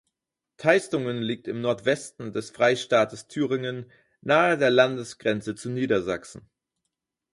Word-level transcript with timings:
Teistungen 0.57 1.17
liegt 1.17 1.47
im 1.47 1.61
Nordwesten 1.61 2.33
des 2.33 2.49
Freistaates 2.49 3.27
Thüringen, 3.27 3.91
nahe 4.21 4.57
der 4.57 4.71
Landesgrenze 4.71 5.53
zu 5.53 5.69
Niedersachsen. 5.69 6.49